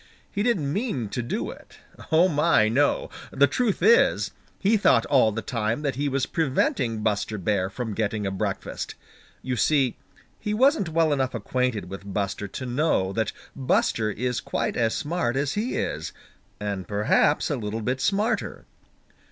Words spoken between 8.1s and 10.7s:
a breakfast. You see he